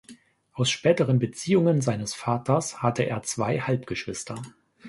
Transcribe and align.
Aus 0.53 0.71
späteren 0.71 1.19
Beziehungen 1.19 1.79
seines 1.79 2.15
Vaters 2.15 2.81
hatte 2.81 3.03
er 3.03 3.21
zwei 3.21 3.59
Halbgeschwister. 3.59 4.41